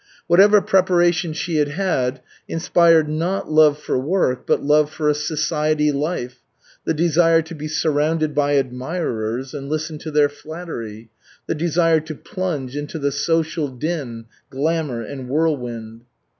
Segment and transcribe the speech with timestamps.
[0.25, 5.91] Whatever preparation she had had inspired not love for work but love for a "society"
[5.91, 6.39] life,
[6.85, 11.11] the desire to be surrounded by admirers and listen to their flattery,
[11.45, 16.01] the desire to plunge into the social din, glamor and whirlwind.